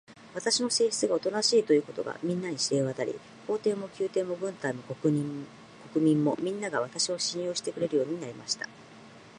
[0.33, 5.13] 私の性質がおとなしいということが、みんなに知れわたり、皇帝も宮廷も軍隊も国
[5.93, 8.67] 民も、みんなが、私を信用してくれるようになりました。